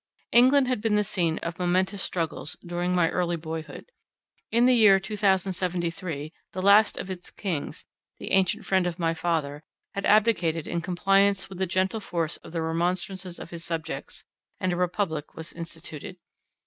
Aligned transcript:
England 0.31 0.67
had 0.67 0.81
been 0.81 0.95
the 0.95 1.03
scene 1.03 1.37
of 1.43 1.59
momentous 1.59 2.01
struggles, 2.01 2.57
during 2.65 2.91
my 2.95 3.07
early 3.11 3.35
boyhood. 3.35 3.91
In 4.51 4.65
the 4.65 4.73
year 4.73 4.99
2073, 4.99 6.33
the 6.53 6.61
last 6.63 6.97
of 6.97 7.11
its 7.11 7.29
kings, 7.29 7.85
the 8.17 8.31
ancient 8.31 8.65
friend 8.65 8.87
of 8.87 8.97
my 8.97 9.13
father, 9.13 9.63
had 9.93 10.07
abdicated 10.07 10.67
in 10.67 10.81
compliance 10.81 11.49
with 11.49 11.59
the 11.59 11.67
gentle 11.67 11.99
force 11.99 12.37
of 12.37 12.51
the 12.51 12.63
remonstrances 12.63 13.37
of 13.37 13.51
his 13.51 13.63
subjects, 13.63 14.25
and 14.59 14.73
a 14.73 14.75
republic 14.75 15.35
was 15.35 15.53
instituted. 15.53 16.17